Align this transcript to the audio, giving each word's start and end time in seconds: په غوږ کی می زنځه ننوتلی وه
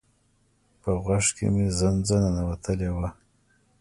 په 0.81 0.89
غوږ 1.03 1.25
کی 1.35 1.45
می 1.53 1.65
زنځه 1.79 2.15
ننوتلی 2.23 2.89
وه 2.95 3.09